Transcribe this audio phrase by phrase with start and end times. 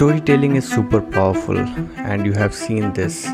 [0.00, 1.58] Storytelling is super powerful,
[2.10, 3.26] and you have seen this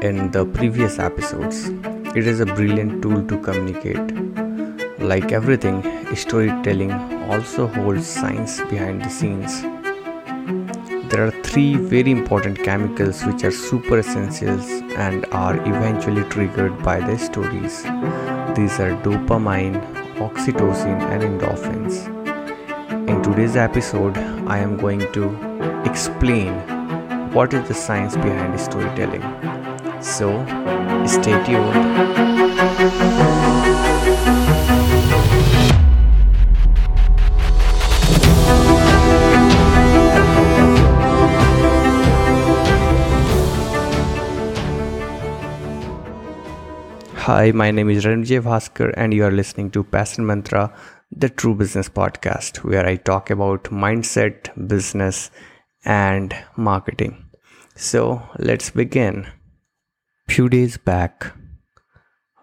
[0.00, 1.68] in the previous episodes.
[2.16, 4.14] It is a brilliant tool to communicate.
[4.98, 5.82] Like everything,
[6.16, 6.92] storytelling
[7.30, 9.60] also holds science behind the scenes.
[11.10, 14.66] There are three very important chemicals which are super essentials
[14.96, 17.82] and are eventually triggered by the stories.
[18.56, 19.76] These are dopamine,
[20.16, 22.00] oxytocin, and endorphins.
[23.10, 24.16] In today's episode,
[24.48, 25.47] I am going to
[25.84, 26.54] explain
[27.32, 29.22] what is the science behind storytelling.
[30.00, 30.44] So,
[31.06, 32.88] stay tuned.
[47.28, 50.72] Hi, my name is Ranjay Bhaskar, and you are listening to Passion Mantra,
[51.10, 55.30] the True Business Podcast, where I talk about mindset, business,
[55.84, 57.24] and marketing.
[57.76, 59.28] So let's begin.
[60.28, 61.32] Few days back,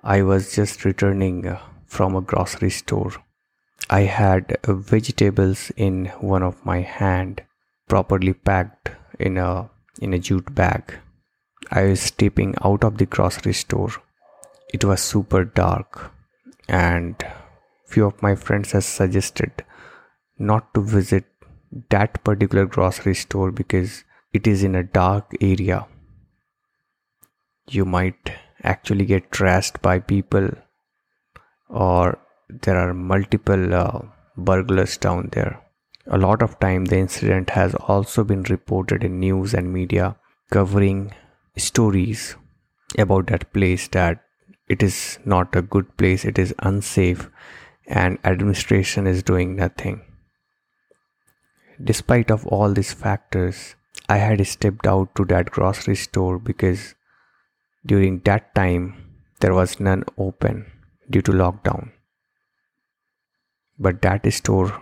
[0.03, 3.11] I was just returning uh, from a grocery store.
[3.89, 7.43] I had uh, vegetables in one of my hand,
[7.87, 9.69] properly packed in a
[10.01, 10.99] in a jute bag.
[11.71, 13.91] I was stepping out of the grocery store.
[14.73, 16.11] It was super dark,
[16.67, 17.15] and
[17.87, 19.63] few of my friends has suggested
[20.37, 21.25] not to visit
[21.89, 25.87] that particular grocery store because it is in a dark area.
[27.69, 28.31] You might
[28.63, 30.49] actually get trashed by people,
[31.69, 32.17] or
[32.49, 33.99] there are multiple uh,
[34.37, 35.61] burglars down there.
[36.07, 40.15] A lot of time, the incident has also been reported in news and media
[40.51, 41.13] covering
[41.57, 42.35] stories
[42.97, 44.21] about that place that
[44.67, 47.29] it is not a good place, it is unsafe,
[47.87, 50.01] and administration is doing nothing.
[51.83, 53.75] Despite of all these factors,
[54.07, 56.95] I had stepped out to that grocery store because
[57.85, 58.95] during that time
[59.41, 60.71] there was none open
[61.09, 61.91] due to lockdown.
[63.77, 64.81] But that store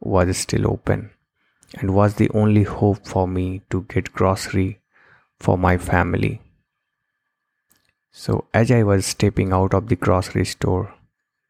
[0.00, 1.10] was still open
[1.74, 4.78] and was the only hope for me to get grocery
[5.40, 6.40] for my family.
[8.12, 10.94] So, as I was stepping out of the grocery store,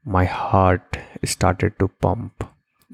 [0.05, 2.45] my heart started to pump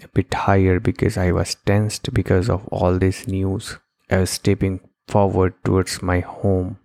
[0.02, 3.78] a bit higher because I was tensed because of all this news.
[4.10, 6.78] I was stepping forward towards my home.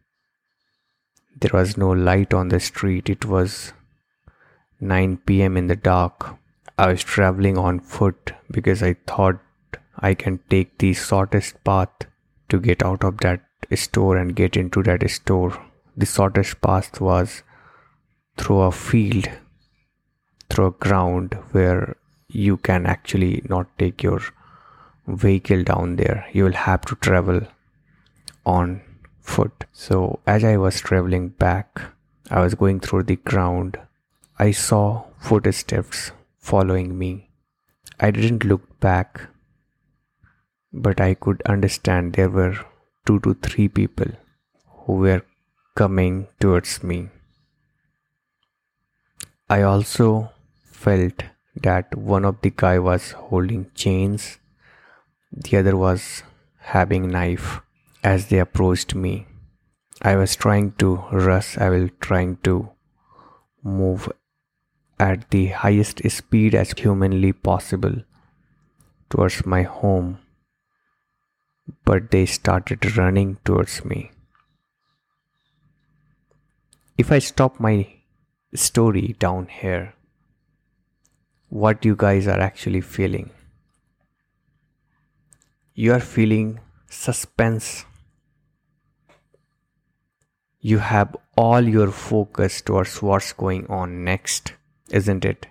[1.39, 3.09] There was no light on the street.
[3.09, 3.73] It was
[4.79, 6.37] 9 pm in the dark.
[6.77, 9.39] I was traveling on foot because I thought
[9.99, 11.89] I can take the shortest path
[12.49, 13.41] to get out of that
[13.75, 15.57] store and get into that store.
[15.97, 17.43] The shortest path was
[18.37, 19.29] through a field,
[20.49, 21.95] through a ground where
[22.35, 24.21] you can actually not take your
[25.07, 26.27] vehicle down there.
[26.33, 27.41] You will have to travel
[28.45, 28.81] on
[29.21, 29.65] foot.
[29.71, 31.81] So, as I was traveling back,
[32.29, 33.77] I was going through the ground.
[34.37, 37.29] I saw footsteps following me.
[37.99, 39.29] I didn't look back,
[40.73, 42.57] but I could understand there were
[43.05, 44.11] two to three people
[44.85, 45.21] who were
[45.75, 47.09] coming towards me.
[49.49, 50.31] I also
[50.63, 51.23] felt
[51.63, 54.37] that one of the guy was holding chains
[55.31, 56.23] the other was
[56.59, 57.61] having knife
[58.03, 59.27] as they approached me.
[60.01, 62.69] I was trying to rush i was trying to
[63.63, 64.11] move
[64.99, 67.95] at the highest speed as humanly possible
[69.09, 70.19] towards my home
[71.83, 74.11] but they started running towards me.
[76.97, 77.75] If i stop my
[78.53, 79.94] story down here
[81.63, 83.29] what you guys are actually feeling.
[85.73, 87.85] You are feeling suspense.
[90.59, 94.51] You have all your focus towards what's going on next,
[94.89, 95.47] isn't it?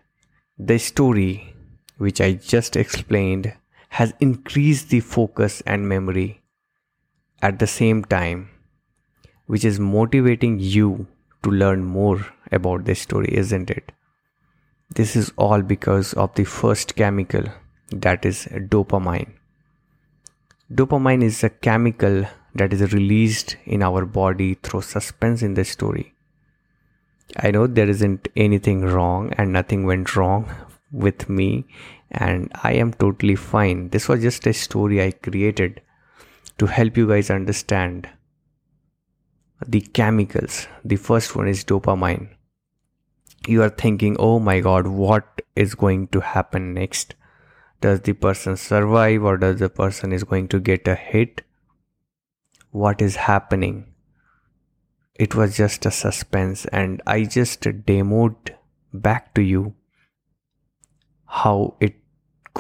[0.59, 1.55] The story,
[1.97, 3.55] which I just explained,
[3.89, 6.43] has increased the focus and memory
[7.41, 8.51] at the same time,
[9.47, 11.07] which is motivating you
[11.43, 13.93] to learn more about this story, isn't it?
[14.91, 17.45] This is all because of the first chemical
[17.91, 19.33] that is dopamine.
[20.73, 26.15] Dopamine is a chemical that is released in our body through suspense in the story.
[27.37, 30.55] I know there isn't anything wrong and nothing went wrong
[30.93, 31.67] with me,
[32.11, 33.89] and I am totally fine.
[33.89, 35.81] This was just a story I created
[36.59, 38.09] to help you guys understand
[39.67, 40.69] the chemicals.
[40.85, 42.29] The first one is dopamine
[43.49, 47.15] you are thinking, oh my god, what is going to happen next?
[47.85, 51.43] does the person survive or does the person is going to get a hit?
[52.71, 53.75] What is happening?
[55.15, 58.55] It was just a suspense and i just demoed
[58.93, 59.75] back to you
[61.27, 62.01] how it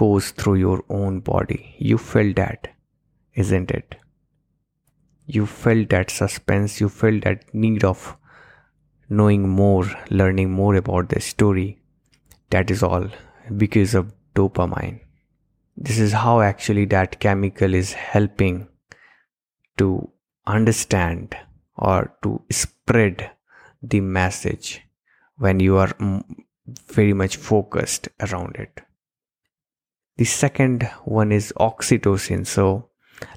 [0.03, 1.75] goes through your own body.
[1.79, 2.69] You felt that
[3.35, 3.97] isn't it?
[5.27, 6.81] You felt that suspense.
[6.81, 8.17] You felt that need of
[9.09, 11.79] knowing more learning more about the story
[12.51, 13.09] that is all
[13.57, 15.01] because of dopamine
[15.77, 18.69] this is how actually that chemical is helping
[19.77, 20.11] to
[20.47, 21.37] understand
[21.77, 23.31] or to spread
[23.83, 24.83] the message
[25.37, 26.23] when you are mm,
[26.87, 28.81] very much focused around it.
[30.17, 32.47] The second one is oxytocin.
[32.47, 32.91] So,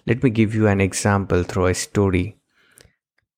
[0.06, 2.37] let me give you an example through a story.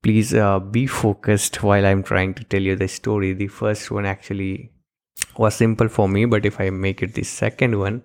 [0.01, 3.33] Please uh, be focused while I'm trying to tell you the story.
[3.33, 4.71] The first one actually
[5.37, 8.03] was simple for me, but if I make it the second one,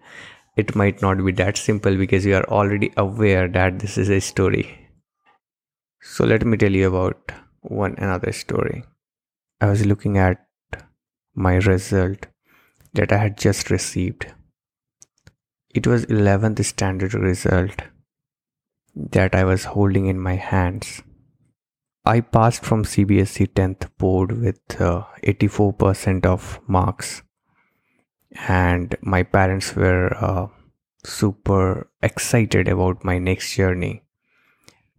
[0.57, 4.21] it might not be that simple because you are already aware that this is a
[4.21, 4.89] story.
[6.01, 7.33] So let me tell you about
[7.63, 8.85] one another story.
[9.61, 10.47] I was looking at
[11.35, 12.27] my result
[12.93, 14.27] that I had just received.
[15.71, 17.83] It was 11th standard result
[18.95, 21.03] that I was holding in my hands.
[22.07, 27.23] I passed from CBSE 10th board with uh, 84% of marks
[28.47, 30.49] and my parents were uh,
[31.03, 34.03] super excited about my next journey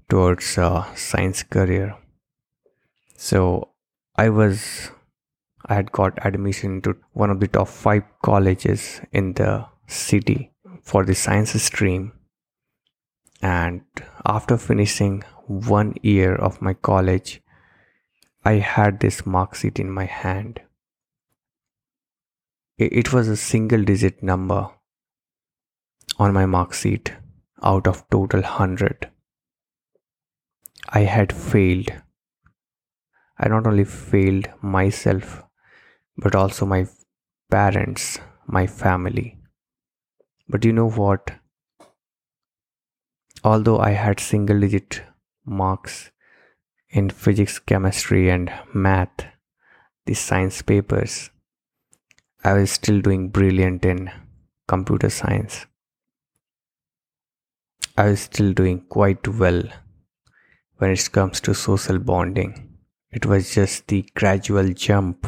[0.09, 1.95] towards a science career.
[3.17, 3.69] So
[4.15, 4.89] I was
[5.67, 11.05] I had got admission to one of the top five colleges in the city for
[11.05, 12.13] the science stream.
[13.41, 13.81] And
[14.25, 17.41] after finishing one year of my college,
[18.43, 20.61] I had this mark sheet in my hand.
[22.77, 24.69] It was a single digit number
[26.17, 27.13] on my mark sheet
[27.63, 29.09] out of total 100.
[30.89, 31.91] I had failed.
[33.37, 35.43] I not only failed myself,
[36.17, 36.87] but also my
[37.49, 39.37] parents, my family.
[40.47, 41.31] But you know what?
[43.43, 45.01] Although I had single digit
[45.45, 46.11] marks
[46.89, 49.25] in physics, chemistry, and math,
[50.05, 51.29] the science papers,
[52.43, 54.11] I was still doing brilliant in
[54.67, 55.65] computer science.
[57.97, 59.63] I was still doing quite well
[60.77, 62.77] when it comes to social bonding.
[63.11, 65.25] It was just the gradual jump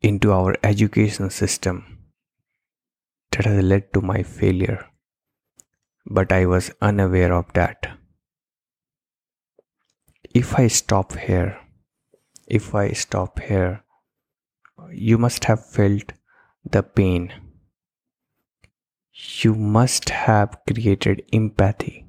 [0.00, 1.98] into our education system
[3.30, 4.86] that has led to my failure.
[6.06, 7.93] But I was unaware of that.
[10.34, 11.60] If I stop here,
[12.48, 13.84] if I stop here,
[14.90, 16.12] you must have felt
[16.64, 17.32] the pain.
[19.12, 22.08] You must have created empathy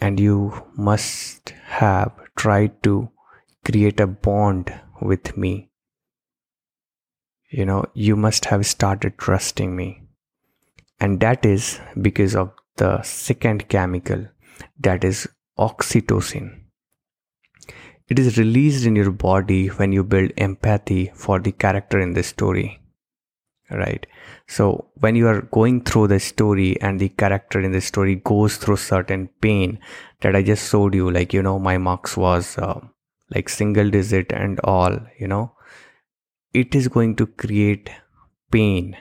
[0.00, 3.10] and you must have tried to
[3.66, 4.72] create a bond
[5.02, 5.70] with me.
[7.50, 10.02] You know, you must have started trusting me.
[10.98, 14.28] And that is because of the second chemical,
[14.80, 15.28] that is
[15.58, 16.62] oxytocin.
[18.08, 22.22] It is released in your body when you build empathy for the character in the
[22.22, 22.80] story
[23.70, 24.06] right
[24.46, 28.56] so when you are going through the story and the character in the story goes
[28.56, 29.78] through certain pain
[30.20, 32.78] that i just showed you like you know my marks was uh,
[33.34, 35.52] like single digit and all you know
[36.52, 37.90] it is going to create
[38.50, 38.96] pain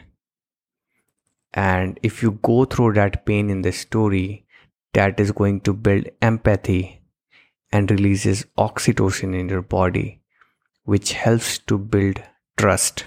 [1.54, 4.45] and if you go through that pain in the story
[4.96, 7.02] that is going to build empathy
[7.72, 10.22] and releases oxytocin in your body
[10.84, 12.22] which helps to build
[12.58, 13.06] trust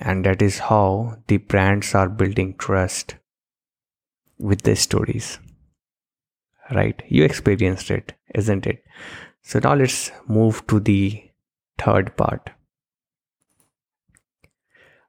[0.00, 3.16] and that is how the brands are building trust
[4.38, 5.38] with their stories.
[6.70, 7.02] Right?
[7.08, 8.82] You experienced it, isn't it?
[9.42, 11.22] So now let's move to the
[11.78, 12.50] third part.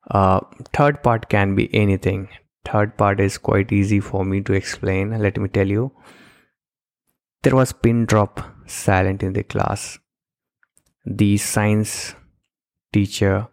[0.09, 0.41] Uh,
[0.73, 2.27] third part can be anything.
[2.65, 5.17] Third part is quite easy for me to explain.
[5.17, 5.91] Let me tell you.
[7.43, 9.97] There was pin drop silent in the class.
[11.05, 12.13] The science
[12.93, 13.47] teacher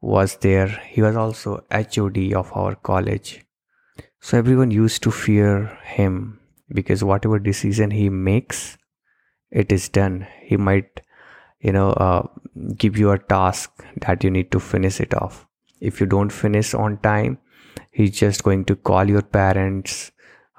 [0.00, 0.68] was there.
[0.68, 3.44] He was also HOD of our college.
[4.20, 8.76] So everyone used to fear him because whatever decision he makes,
[9.50, 10.26] it is done.
[10.42, 11.00] He might,
[11.60, 12.26] you know, uh,
[12.76, 15.46] give you a task that you need to finish it off.
[15.80, 17.38] If you don't finish on time,
[17.90, 20.12] he's just going to call your parents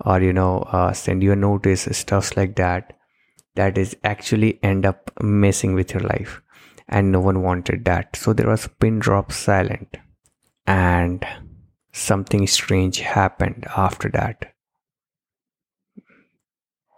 [0.06, 2.98] or, you know, uh, send you a notice, stuff like that.
[3.56, 6.42] That is actually end up messing with your life
[6.88, 9.98] and no one wanted that so there was pin drop silent
[10.68, 11.26] and
[11.92, 14.54] something strange happened after that.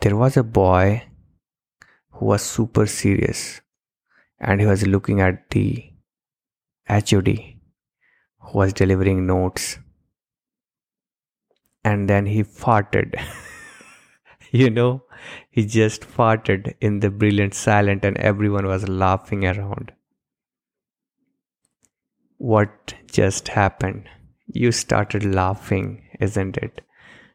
[0.01, 1.03] There was a boy
[2.11, 3.61] who was super serious
[4.39, 5.91] and he was looking at the
[6.87, 7.55] HOD
[8.39, 9.79] who was delivering notes
[11.85, 13.15] and then he farted.
[14.51, 15.03] you know,
[15.51, 19.93] he just farted in the brilliant silence and everyone was laughing around.
[22.37, 24.09] What just happened?
[24.47, 26.81] You started laughing, isn't it?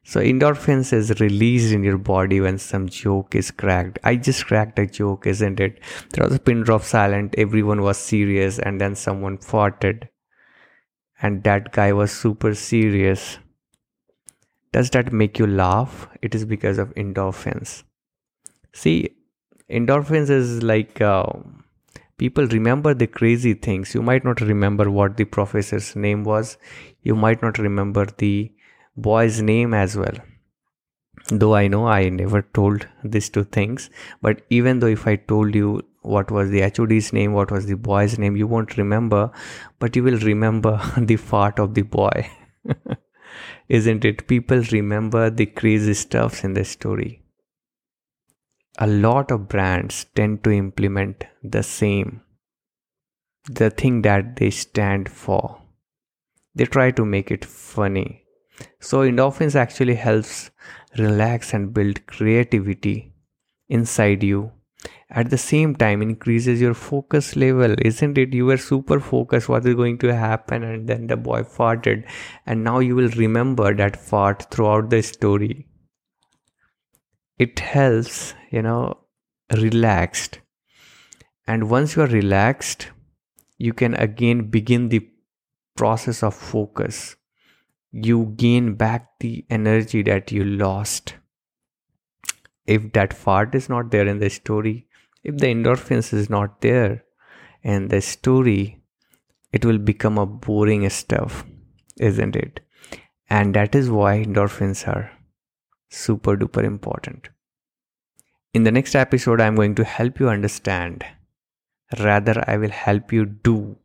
[0.03, 3.99] So endorphins is released in your body when some joke is cracked.
[4.03, 5.79] I just cracked a joke, isn't it?
[6.11, 10.09] There was a pin drop silent, everyone was serious, and then someone farted.
[11.23, 13.39] And that guy was super serious.
[14.73, 16.09] Does that make you laugh?
[16.23, 17.83] It is because of endorphins.
[18.73, 19.11] See,
[19.69, 21.27] endorphins is like uh,
[22.19, 23.95] people remember the crazy things.
[23.95, 26.57] You might not remember what the professor's name was.
[27.03, 28.53] You might not remember the
[28.97, 30.17] boy's name as well
[31.29, 33.89] though i know i never told these two things
[34.21, 37.77] but even though if i told you what was the HOD's name, what was the
[37.77, 39.31] boy's name, you won't remember,
[39.79, 42.31] but you will remember the fart of the boy.
[43.69, 44.27] Isn't it?
[44.27, 47.23] People remember the crazy stuffs in the story.
[48.79, 52.23] A lot of brands tend to implement the same,
[53.49, 55.61] the thing that they stand for.
[56.55, 58.25] They try to make it funny,
[58.81, 60.51] so endorphins actually helps
[60.99, 63.13] relax and build creativity
[63.69, 64.53] inside you.
[65.11, 68.33] At the same time, increases your focus level, isn't it?
[68.33, 72.05] You were super focused, what is going to happen, and then the boy farted,
[72.47, 75.67] and now you will remember that fart throughout the story.
[77.39, 78.99] It helps, you know,
[79.53, 80.39] relaxed.
[81.47, 82.91] And once you are relaxed,
[83.59, 85.09] you can again begin the
[85.77, 87.17] process of focus
[87.93, 91.15] you gain back the energy that you lost.
[92.67, 94.87] If that fart is not there in the story,
[95.23, 97.05] if the endorphins is not there
[97.63, 98.83] and the story,
[99.53, 101.45] it will become a boring stuff,
[101.99, 102.61] isn't it?
[103.29, 105.11] And that is why endorphins are
[105.89, 107.29] super duper important.
[108.53, 111.05] In the next episode, I'm going to help you understand.
[111.99, 113.77] Rather, I will help you do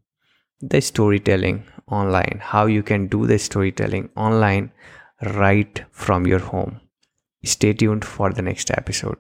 [0.62, 4.72] the storytelling online, how you can do the storytelling online
[5.22, 6.80] right from your home.
[7.44, 9.18] Stay tuned for the next episode.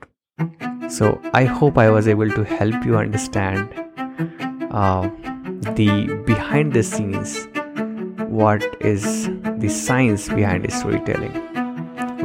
[0.87, 3.69] So, I hope I was able to help you understand
[4.71, 5.09] uh,
[5.73, 7.47] the behind the scenes,
[8.29, 9.27] what is
[9.57, 11.33] the science behind storytelling,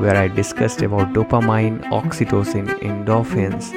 [0.00, 3.72] where I discussed about dopamine, oxytocin, endorphins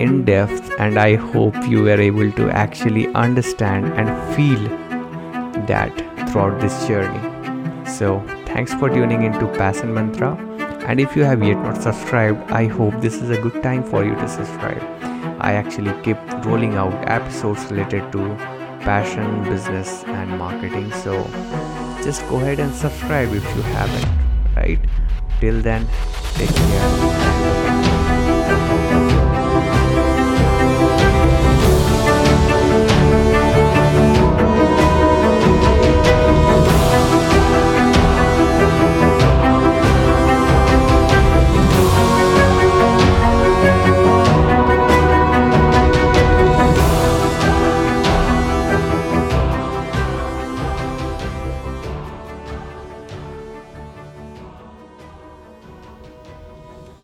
[0.00, 4.62] in depth, and I hope you were able to actually understand and feel
[5.66, 5.94] that
[6.30, 7.20] throughout this journey.
[7.88, 10.49] So, thanks for tuning into Passion Mantra.
[10.90, 14.04] And if you have yet not subscribed, I hope this is a good time for
[14.04, 14.82] you to subscribe.
[15.38, 18.34] I actually keep rolling out episodes related to
[18.80, 20.90] passion, business, and marketing.
[20.94, 21.22] So,
[22.02, 24.80] just go ahead and subscribe if you haven't, right?
[25.38, 25.86] Till then,
[26.34, 27.59] take care.